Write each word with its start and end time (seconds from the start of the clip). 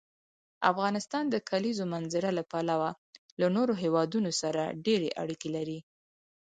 افغانستان 0.71 1.23
د 1.29 1.35
کلیزو 1.49 1.85
منظره 1.93 2.29
له 2.37 2.43
پلوه 2.51 2.89
له 3.39 3.47
نورو 3.55 3.73
هېوادونو 3.83 4.31
سره 4.41 4.61
ډېرې 4.85 5.09
اړیکې 5.21 5.49
لري. 5.55 5.79